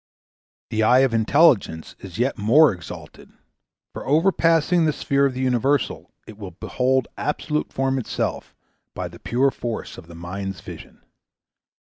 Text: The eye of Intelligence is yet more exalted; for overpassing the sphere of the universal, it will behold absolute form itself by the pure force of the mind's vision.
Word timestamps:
The 0.71 0.81
eye 0.81 1.01
of 1.01 1.13
Intelligence 1.13 1.93
is 1.99 2.17
yet 2.17 2.35
more 2.35 2.73
exalted; 2.73 3.29
for 3.93 4.03
overpassing 4.07 4.85
the 4.85 4.93
sphere 4.93 5.27
of 5.27 5.35
the 5.35 5.41
universal, 5.41 6.11
it 6.25 6.39
will 6.39 6.57
behold 6.59 7.07
absolute 7.19 7.71
form 7.71 7.99
itself 7.99 8.55
by 8.95 9.07
the 9.07 9.19
pure 9.19 9.51
force 9.51 9.99
of 9.99 10.07
the 10.07 10.15
mind's 10.15 10.59
vision. 10.61 11.03